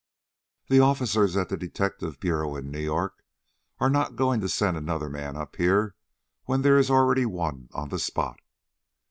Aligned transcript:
"The 0.67 0.79
officers 0.79 1.37
at 1.37 1.49
the 1.49 1.55
detective 1.57 2.19
bureau 2.19 2.55
in 2.55 2.71
New 2.71 2.79
York 2.79 3.23
are 3.79 3.87
not 3.87 4.15
going 4.15 4.41
to 4.41 4.49
send 4.49 4.75
another 4.75 5.11
man 5.11 5.35
up 5.37 5.57
here 5.57 5.93
when 6.45 6.63
there 6.63 6.79
is 6.79 6.89
already 6.89 7.27
one 7.27 7.69
on 7.71 7.89
the 7.89 7.99
spot. 7.99 8.39